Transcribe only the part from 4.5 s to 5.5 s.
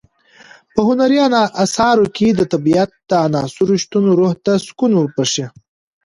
سکون بښي.